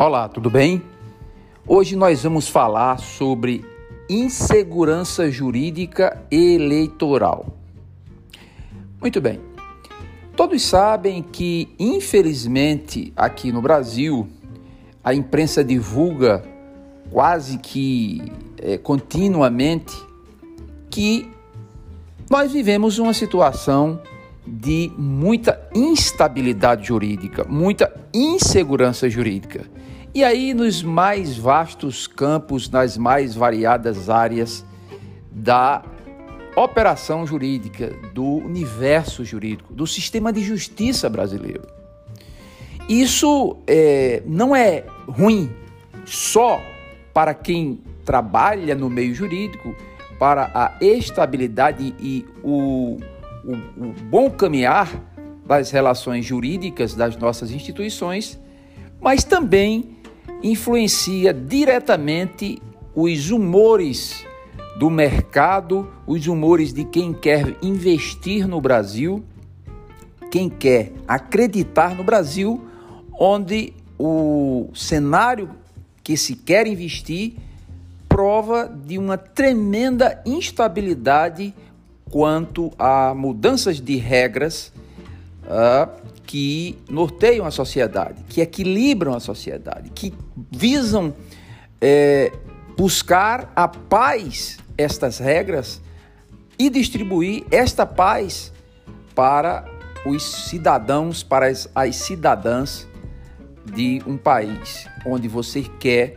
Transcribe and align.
Olá, 0.00 0.28
tudo 0.28 0.48
bem? 0.48 0.80
Hoje 1.66 1.96
nós 1.96 2.22
vamos 2.22 2.46
falar 2.46 3.00
sobre 3.00 3.64
insegurança 4.08 5.28
jurídica 5.28 6.22
eleitoral. 6.30 7.46
Muito 9.00 9.20
bem. 9.20 9.40
Todos 10.36 10.62
sabem 10.62 11.20
que, 11.20 11.74
infelizmente, 11.80 13.12
aqui 13.16 13.50
no 13.50 13.60
Brasil, 13.60 14.28
a 15.02 15.12
imprensa 15.12 15.64
divulga 15.64 16.44
quase 17.10 17.58
que 17.58 18.22
é, 18.62 18.78
continuamente 18.78 20.00
que 20.88 21.28
nós 22.30 22.52
vivemos 22.52 23.00
uma 23.00 23.12
situação 23.12 24.00
de 24.46 24.92
muita 24.96 25.60
instabilidade 25.74 26.86
jurídica, 26.86 27.42
muita 27.42 27.92
insegurança 28.14 29.10
jurídica. 29.10 29.66
E 30.14 30.24
aí, 30.24 30.54
nos 30.54 30.82
mais 30.82 31.36
vastos 31.36 32.06
campos, 32.06 32.70
nas 32.70 32.96
mais 32.96 33.34
variadas 33.34 34.08
áreas 34.08 34.64
da 35.30 35.84
operação 36.56 37.26
jurídica, 37.26 37.94
do 38.14 38.24
universo 38.24 39.24
jurídico, 39.24 39.72
do 39.72 39.86
sistema 39.86 40.32
de 40.32 40.42
justiça 40.42 41.08
brasileiro. 41.08 41.62
Isso 42.88 43.58
é, 43.66 44.22
não 44.26 44.56
é 44.56 44.84
ruim 45.06 45.50
só 46.06 46.60
para 47.12 47.34
quem 47.34 47.80
trabalha 48.04 48.74
no 48.74 48.88
meio 48.88 49.14
jurídico, 49.14 49.76
para 50.18 50.50
a 50.54 50.72
estabilidade 50.80 51.94
e 52.00 52.24
o, 52.42 52.98
o, 53.44 53.52
o 53.52 53.92
bom 54.04 54.30
caminhar 54.30 54.90
das 55.46 55.70
relações 55.70 56.24
jurídicas 56.24 56.94
das 56.94 57.16
nossas 57.16 57.50
instituições, 57.50 58.40
mas 59.00 59.22
também 59.22 59.97
influencia 60.42 61.32
diretamente 61.32 62.60
os 62.94 63.30
humores 63.30 64.24
do 64.78 64.90
mercado, 64.90 65.90
os 66.06 66.26
humores 66.26 66.72
de 66.72 66.84
quem 66.84 67.12
quer 67.12 67.56
investir 67.62 68.46
no 68.46 68.60
Brasil, 68.60 69.24
quem 70.30 70.48
quer 70.48 70.92
acreditar 71.06 71.96
no 71.96 72.04
Brasil, 72.04 72.60
onde 73.18 73.72
o 73.98 74.68
cenário 74.74 75.50
que 76.02 76.16
se 76.16 76.36
quer 76.36 76.66
investir 76.66 77.34
prova 78.08 78.66
de 78.66 78.96
uma 78.98 79.18
tremenda 79.18 80.22
instabilidade 80.24 81.54
quanto 82.10 82.72
a 82.78 83.14
mudanças 83.14 83.80
de 83.80 83.96
regras 83.96 84.72
uh, 85.48 85.90
que 86.24 86.78
norteiam 86.88 87.46
a 87.46 87.50
sociedade, 87.50 88.22
que 88.28 88.40
equilibram 88.40 89.14
a 89.14 89.20
sociedade, 89.20 89.90
que 89.90 90.14
visam 90.50 91.14
é, 91.80 92.30
buscar 92.76 93.50
a 93.56 93.66
paz 93.66 94.58
estas 94.76 95.18
regras 95.18 95.80
e 96.58 96.68
distribuir 96.68 97.44
esta 97.50 97.86
paz 97.86 98.52
para 99.14 99.64
os 100.04 100.22
cidadãos, 100.22 101.22
para 101.22 101.46
as, 101.46 101.68
as 101.74 101.96
cidadãs 101.96 102.86
de 103.64 104.02
um 104.06 104.16
país 104.16 104.86
onde 105.06 105.28
você 105.28 105.62
quer 105.80 106.14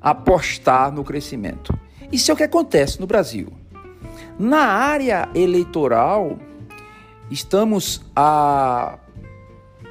apostar 0.00 0.92
no 0.92 1.02
crescimento. 1.02 1.76
Isso 2.12 2.30
é 2.30 2.34
o 2.34 2.36
que 2.36 2.42
acontece 2.42 3.00
no 3.00 3.06
Brasil. 3.06 3.52
Na 4.38 4.66
área 4.66 5.28
eleitoral, 5.34 6.38
estamos 7.30 8.00
a 8.14 8.98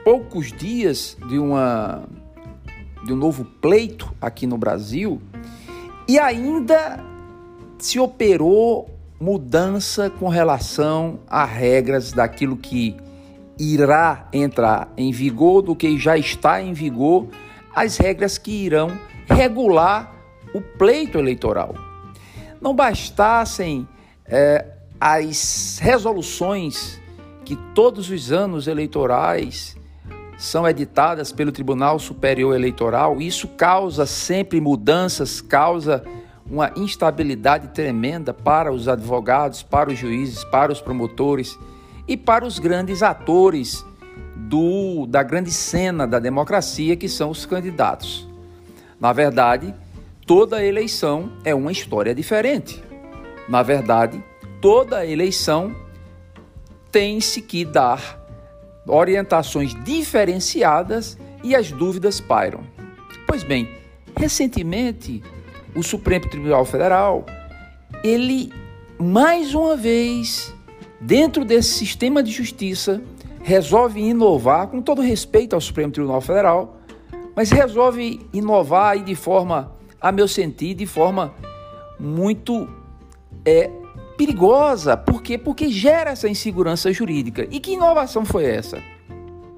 poucos 0.03 0.51
dias 0.51 1.17
de, 1.27 1.37
uma, 1.37 2.03
de 3.05 3.13
um 3.13 3.15
novo 3.15 3.43
pleito 3.43 4.13
aqui 4.21 4.45
no 4.45 4.57
Brasil 4.57 5.21
e 6.07 6.19
ainda 6.19 7.03
se 7.79 7.99
operou 7.99 8.89
mudança 9.19 10.09
com 10.09 10.27
relação 10.27 11.19
a 11.27 11.45
regras 11.45 12.11
daquilo 12.11 12.57
que 12.57 12.95
irá 13.57 14.27
entrar 14.33 14.91
em 14.97 15.11
vigor, 15.11 15.61
do 15.61 15.75
que 15.75 15.97
já 15.97 16.17
está 16.17 16.61
em 16.61 16.73
vigor, 16.73 17.27
as 17.73 17.97
regras 17.97 18.37
que 18.37 18.51
irão 18.51 18.91
regular 19.27 20.13
o 20.53 20.61
pleito 20.61 21.17
eleitoral. 21.17 21.73
Não 22.61 22.75
bastassem 22.75 23.87
é, 24.25 24.65
as 24.99 25.79
resoluções 25.81 26.99
que 27.45 27.55
todos 27.75 28.09
os 28.09 28.31
anos 28.31 28.67
eleitorais 28.67 29.77
são 30.37 30.67
editadas 30.67 31.31
pelo 31.31 31.51
Tribunal 31.51 31.99
Superior 31.99 32.55
Eleitoral, 32.55 33.21
isso 33.21 33.47
causa 33.47 34.05
sempre 34.05 34.59
mudanças, 34.59 35.39
causa 35.39 36.03
uma 36.49 36.71
instabilidade 36.75 37.69
tremenda 37.69 38.33
para 38.33 38.73
os 38.73 38.87
advogados, 38.87 39.63
para 39.63 39.91
os 39.91 39.97
juízes, 39.97 40.43
para 40.43 40.71
os 40.71 40.81
promotores 40.81 41.57
e 42.07 42.17
para 42.17 42.45
os 42.45 42.59
grandes 42.59 43.01
atores 43.01 43.85
do, 44.35 45.05
da 45.07 45.23
grande 45.23 45.51
cena 45.51 46.05
da 46.05 46.19
democracia, 46.19 46.95
que 46.95 47.07
são 47.07 47.29
os 47.29 47.45
candidatos. 47.45 48.27
Na 48.99 49.13
verdade, 49.13 49.73
toda 50.25 50.63
eleição 50.63 51.31
é 51.43 51.55
uma 51.55 51.71
história 51.71 52.13
diferente. 52.13 52.83
Na 53.47 53.63
verdade, 53.63 54.21
toda 54.61 55.05
eleição 55.05 55.84
tem-se 56.95 57.41
que 57.41 57.65
dar 57.65 58.17
orientações 58.87 59.75
diferenciadas 59.83 61.17
e 61.43 61.53
as 61.53 61.69
dúvidas 61.69 62.21
pairam. 62.21 62.61
Pois 63.27 63.43
bem, 63.43 63.67
recentemente 64.17 65.21
o 65.75 65.83
Supremo 65.83 66.29
Tribunal 66.29 66.63
Federal, 66.63 67.25
ele 68.01 68.49
mais 68.97 69.53
uma 69.53 69.75
vez, 69.75 70.55
dentro 71.01 71.43
desse 71.43 71.67
sistema 71.73 72.23
de 72.23 72.31
justiça, 72.31 73.01
resolve 73.43 73.99
inovar 73.99 74.67
com 74.67 74.81
todo 74.81 75.01
respeito 75.01 75.53
ao 75.53 75.59
Supremo 75.59 75.91
Tribunal 75.91 76.21
Federal, 76.21 76.77
mas 77.35 77.51
resolve 77.51 78.25
inovar 78.31 78.97
e 78.97 79.01
de 79.01 79.15
forma, 79.15 79.73
a 79.99 80.13
meu 80.13 80.29
sentir, 80.29 80.73
de 80.73 80.85
forma 80.85 81.33
muito 81.99 82.69
é, 83.43 83.69
perigosa. 84.17 84.95
Por 84.97 85.21
quê? 85.21 85.37
Porque 85.37 85.69
gera 85.69 86.11
essa 86.11 86.27
insegurança 86.27 86.91
jurídica. 86.91 87.47
E 87.51 87.59
que 87.59 87.73
inovação 87.73 88.25
foi 88.25 88.45
essa? 88.45 88.81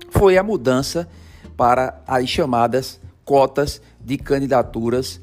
Foi 0.09 0.37
a 0.37 0.43
mudança 0.43 1.07
para 1.55 2.01
as 2.07 2.29
chamadas 2.29 2.99
cotas 3.25 3.81
de 3.99 4.17
candidaturas 4.17 5.19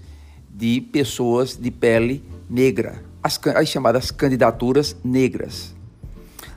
de 0.48 0.80
pessoas 0.80 1.56
de 1.56 1.70
pele 1.70 2.22
negra, 2.48 3.02
as, 3.22 3.40
as 3.56 3.68
chamadas 3.68 4.10
candidaturas 4.10 4.96
negras. 5.02 5.74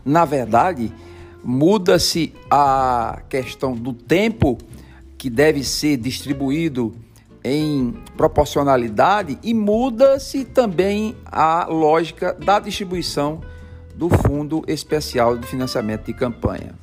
Na 0.06 0.26
verdade, 0.26 0.92
muda-se 1.44 2.34
a 2.50 3.22
questão 3.30 3.76
do 3.76 3.94
tempo 3.94 4.58
que 5.18 5.30
deve 5.30 5.64
ser 5.64 5.98
distribuído 5.98 6.94
em 7.48 7.94
proporcionalidade 8.18 9.40
e 9.42 9.54
muda-se 9.54 10.44
também 10.44 11.16
a 11.26 11.66
lógica 11.66 12.34
da 12.34 12.60
distribuição 12.60 13.42
do 13.96 14.10
Fundo 14.10 14.64
Especial 14.68 15.38
de 15.38 15.48
Financiamento 15.48 16.06
de 16.06 16.14
Campanha. 16.14 16.76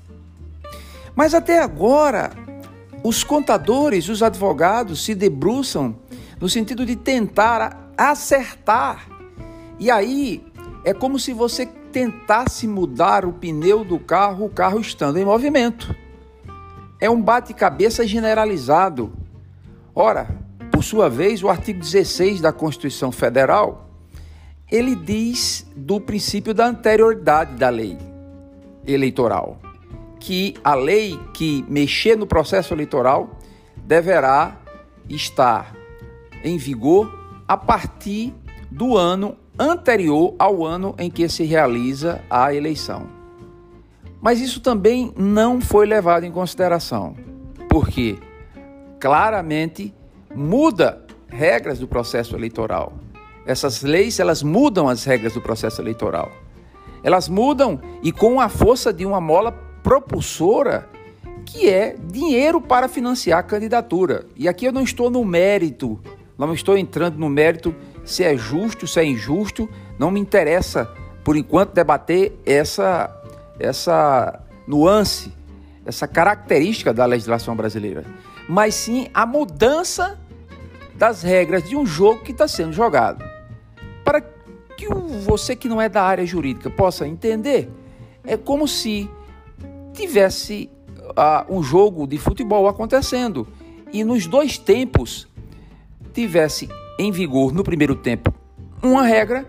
Mas 1.14 1.34
até 1.34 1.60
agora, 1.60 2.30
os 3.04 3.22
contadores, 3.22 4.08
os 4.08 4.22
advogados 4.22 5.04
se 5.04 5.14
debruçam 5.14 5.94
no 6.40 6.48
sentido 6.48 6.86
de 6.86 6.96
tentar 6.96 7.92
acertar. 7.96 9.06
E 9.78 9.90
aí 9.90 10.42
é 10.82 10.94
como 10.94 11.18
se 11.18 11.32
você 11.32 11.66
tentasse 11.66 12.66
mudar 12.66 13.24
o 13.24 13.32
pneu 13.32 13.84
do 13.84 13.98
carro, 13.98 14.46
o 14.46 14.50
carro 14.50 14.80
estando 14.80 15.18
em 15.18 15.24
movimento. 15.24 15.94
É 17.00 17.08
um 17.08 17.20
bate-cabeça 17.20 18.06
generalizado. 18.06 19.12
Ora, 19.94 20.43
por 20.74 20.82
sua 20.82 21.08
vez, 21.08 21.40
o 21.40 21.48
artigo 21.48 21.78
16 21.78 22.40
da 22.40 22.52
Constituição 22.52 23.12
Federal, 23.12 23.88
ele 24.68 24.96
diz 24.96 25.64
do 25.76 26.00
princípio 26.00 26.52
da 26.52 26.66
anterioridade 26.66 27.54
da 27.54 27.68
lei 27.68 27.96
eleitoral, 28.84 29.60
que 30.18 30.56
a 30.64 30.74
lei 30.74 31.16
que 31.32 31.64
mexer 31.68 32.16
no 32.16 32.26
processo 32.26 32.74
eleitoral 32.74 33.38
deverá 33.76 34.60
estar 35.08 35.76
em 36.42 36.58
vigor 36.58 37.08
a 37.46 37.56
partir 37.56 38.34
do 38.68 38.96
ano 38.96 39.36
anterior 39.56 40.34
ao 40.40 40.64
ano 40.64 40.92
em 40.98 41.08
que 41.08 41.28
se 41.28 41.44
realiza 41.44 42.20
a 42.28 42.52
eleição. 42.52 43.06
Mas 44.20 44.40
isso 44.40 44.60
também 44.60 45.12
não 45.16 45.60
foi 45.60 45.86
levado 45.86 46.24
em 46.24 46.32
consideração, 46.32 47.14
porque 47.68 48.18
claramente 48.98 49.94
muda 50.34 51.04
regras 51.28 51.78
do 51.78 51.88
processo 51.88 52.36
eleitoral. 52.36 52.92
Essas 53.46 53.82
leis, 53.82 54.18
elas 54.18 54.42
mudam 54.42 54.88
as 54.88 55.04
regras 55.04 55.34
do 55.34 55.40
processo 55.40 55.80
eleitoral. 55.80 56.32
Elas 57.02 57.28
mudam 57.28 57.80
e 58.02 58.10
com 58.10 58.40
a 58.40 58.48
força 58.48 58.92
de 58.92 59.04
uma 59.04 59.20
mola 59.20 59.52
propulsora 59.82 60.88
que 61.44 61.68
é 61.68 61.94
dinheiro 62.02 62.60
para 62.60 62.88
financiar 62.88 63.38
a 63.38 63.42
candidatura. 63.42 64.26
E 64.34 64.48
aqui 64.48 64.64
eu 64.64 64.72
não 64.72 64.82
estou 64.82 65.10
no 65.10 65.24
mérito, 65.24 66.00
não 66.38 66.54
estou 66.54 66.76
entrando 66.76 67.18
no 67.18 67.28
mérito 67.28 67.74
se 68.04 68.24
é 68.24 68.36
justo, 68.36 68.86
se 68.86 69.00
é 69.00 69.04
injusto, 69.04 69.68
não 69.98 70.10
me 70.10 70.20
interessa 70.20 70.90
por 71.22 71.36
enquanto 71.36 71.72
debater 71.72 72.38
essa 72.44 73.10
essa 73.58 74.40
nuance, 74.66 75.32
essa 75.86 76.08
característica 76.08 76.92
da 76.92 77.06
legislação 77.06 77.54
brasileira, 77.54 78.04
mas 78.48 78.74
sim 78.74 79.08
a 79.14 79.24
mudança 79.24 80.18
das 80.96 81.22
regras 81.22 81.68
de 81.68 81.76
um 81.76 81.84
jogo 81.84 82.22
que 82.22 82.32
está 82.32 82.46
sendo 82.46 82.72
jogado. 82.72 83.24
Para 84.04 84.20
que 84.76 84.88
você 85.24 85.56
que 85.56 85.68
não 85.68 85.80
é 85.80 85.88
da 85.88 86.02
área 86.02 86.24
jurídica 86.24 86.70
possa 86.70 87.06
entender, 87.06 87.70
é 88.24 88.36
como 88.36 88.66
se 88.66 89.08
tivesse 89.92 90.70
uh, 91.00 91.54
um 91.54 91.62
jogo 91.62 92.06
de 92.06 92.18
futebol 92.18 92.68
acontecendo 92.68 93.46
e 93.92 94.02
nos 94.04 94.26
dois 94.26 94.58
tempos 94.58 95.28
tivesse 96.12 96.68
em 96.98 97.10
vigor 97.10 97.52
no 97.52 97.64
primeiro 97.64 97.94
tempo 97.94 98.32
uma 98.82 99.02
regra, 99.02 99.46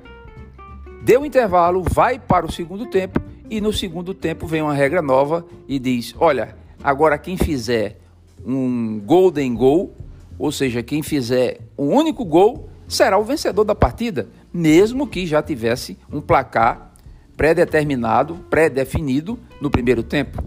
deu 1.03 1.25
intervalo, 1.25 1.83
vai 1.83 2.17
para 2.17 2.45
o 2.45 2.51
segundo 2.51 2.85
tempo 2.87 3.21
e 3.49 3.59
no 3.59 3.73
segundo 3.73 4.13
tempo 4.13 4.47
vem 4.47 4.61
uma 4.61 4.73
regra 4.73 5.01
nova 5.01 5.45
e 5.67 5.77
diz: 5.77 6.15
olha, 6.17 6.55
agora 6.83 7.17
quem 7.17 7.37
fizer 7.37 7.99
um 8.45 8.99
golden 8.99 9.53
goal, 9.53 9.93
ou 10.37 10.51
seja, 10.51 10.83
quem 10.83 11.01
fizer 11.01 11.59
um 11.77 11.87
único 11.87 12.25
gol, 12.25 12.69
será 12.87 13.17
o 13.17 13.23
vencedor 13.23 13.63
da 13.63 13.75
partida, 13.75 14.27
mesmo 14.53 15.07
que 15.07 15.25
já 15.25 15.41
tivesse 15.41 15.97
um 16.11 16.21
placar 16.21 16.93
pré-determinado, 17.35 18.35
pré-definido 18.49 19.39
no 19.59 19.69
primeiro 19.69 20.03
tempo. 20.03 20.43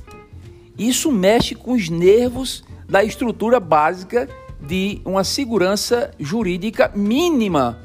Isso 0.79 1.11
mexe 1.11 1.55
com 1.55 1.73
os 1.73 1.89
nervos 1.89 2.65
da 2.89 3.03
estrutura 3.03 3.59
básica 3.61 4.29
de 4.61 5.01
uma 5.05 5.25
segurança 5.25 6.11
jurídica 6.19 6.91
mínima 6.95 7.79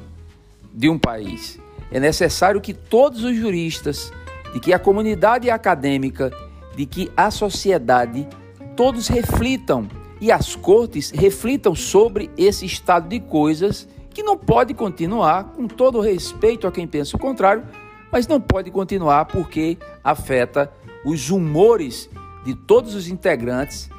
de 0.72 0.88
um 0.88 0.98
país. 0.98 1.58
É 1.90 2.00
necessário 2.00 2.60
que 2.60 2.72
todos 2.72 3.22
os 3.22 3.36
juristas, 3.36 4.12
de 4.52 4.60
que 4.60 4.72
a 4.72 4.78
comunidade 4.78 5.50
acadêmica, 5.50 6.32
de 6.76 6.86
que 6.86 7.10
a 7.16 7.30
sociedade, 7.30 8.26
todos 8.76 9.08
reflitam 9.08 9.88
e 10.24 10.32
as 10.32 10.56
cortes 10.56 11.10
reflitam 11.10 11.74
sobre 11.74 12.30
esse 12.34 12.64
estado 12.64 13.10
de 13.10 13.20
coisas 13.20 13.86
que 14.08 14.22
não 14.22 14.38
pode 14.38 14.72
continuar, 14.72 15.52
com 15.54 15.68
todo 15.68 16.00
respeito 16.00 16.66
a 16.66 16.72
quem 16.72 16.86
pensa 16.86 17.14
o 17.14 17.20
contrário, 17.20 17.62
mas 18.10 18.26
não 18.26 18.40
pode 18.40 18.70
continuar 18.70 19.26
porque 19.26 19.76
afeta 20.02 20.72
os 21.04 21.28
humores 21.28 22.08
de 22.42 22.54
todos 22.54 22.94
os 22.94 23.06
integrantes, 23.06 23.90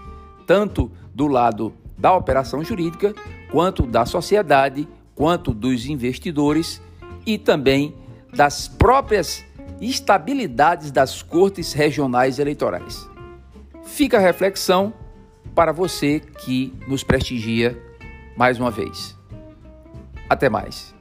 tanto 0.48 0.92
do 1.14 1.28
lado 1.28 1.72
da 1.96 2.12
operação 2.16 2.64
jurídica, 2.64 3.14
quanto 3.52 3.84
da 3.84 4.04
sociedade, 4.04 4.88
quanto 5.14 5.54
dos 5.54 5.86
investidores 5.86 6.82
e 7.24 7.38
também 7.38 7.94
das 8.36 8.68
próprias 8.68 9.46
estabilidades 9.80 10.90
das 10.90 11.22
cortes 11.22 11.72
regionais 11.72 12.40
eleitorais. 12.40 13.08
Fica 13.84 14.18
a 14.18 14.22
reflexão 14.22 14.92
para 15.56 15.72
você 15.72 16.20
que 16.20 16.74
nos 16.88 17.04
prestigia 17.04 17.82
mais 18.36 18.60
uma 18.60 18.70
vez. 18.70 19.18
Até 20.30 20.50
mais. 20.50 20.95